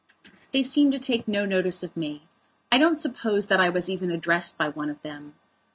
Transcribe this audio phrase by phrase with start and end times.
[0.51, 2.23] They seemed to take no notice of me;
[2.71, 5.35] I don't suppose that I was even addressed by one of them.